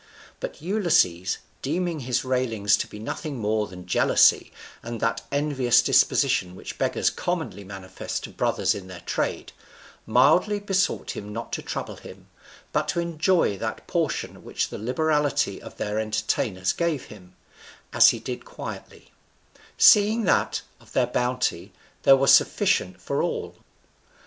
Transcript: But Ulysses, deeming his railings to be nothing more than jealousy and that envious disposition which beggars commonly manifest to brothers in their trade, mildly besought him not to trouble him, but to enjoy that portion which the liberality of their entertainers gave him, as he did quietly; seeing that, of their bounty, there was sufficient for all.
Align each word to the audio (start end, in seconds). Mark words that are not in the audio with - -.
But 0.39 0.63
Ulysses, 0.63 1.37
deeming 1.61 1.99
his 1.99 2.25
railings 2.25 2.75
to 2.77 2.87
be 2.87 2.97
nothing 2.97 3.37
more 3.37 3.67
than 3.67 3.85
jealousy 3.85 4.51
and 4.81 4.99
that 4.99 5.21
envious 5.31 5.83
disposition 5.83 6.55
which 6.55 6.79
beggars 6.79 7.11
commonly 7.11 7.63
manifest 7.63 8.23
to 8.23 8.31
brothers 8.31 8.73
in 8.73 8.87
their 8.87 9.01
trade, 9.01 9.51
mildly 10.07 10.59
besought 10.59 11.11
him 11.11 11.31
not 11.31 11.53
to 11.53 11.61
trouble 11.61 11.97
him, 11.97 12.25
but 12.73 12.87
to 12.87 12.99
enjoy 12.99 13.59
that 13.59 13.85
portion 13.85 14.43
which 14.43 14.69
the 14.69 14.79
liberality 14.79 15.61
of 15.61 15.77
their 15.77 15.99
entertainers 15.99 16.73
gave 16.73 17.05
him, 17.05 17.35
as 17.93 18.09
he 18.09 18.17
did 18.17 18.43
quietly; 18.43 19.11
seeing 19.77 20.23
that, 20.23 20.63
of 20.79 20.93
their 20.93 21.05
bounty, 21.05 21.73
there 22.01 22.17
was 22.17 22.33
sufficient 22.33 22.99
for 22.99 23.21
all. 23.21 23.53